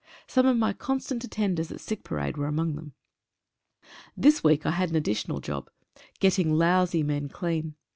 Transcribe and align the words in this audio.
Some 0.25 0.47
of 0.47 0.57
my 0.57 0.73
constant 0.73 1.21
attenders 1.23 1.69
at 1.71 1.79
sick 1.79 2.03
parade 2.03 2.35
were 2.35 2.47
among 2.47 2.73
them. 2.73 2.93
This 4.17 4.43
week 4.43 4.65
I 4.65 4.71
had 4.71 4.89
an 4.89 4.95
additional 4.95 5.39
job— 5.41 5.69
getting 6.19 6.55
lousy 6.57 7.03
men 7.03 7.29
clean. 7.29 7.75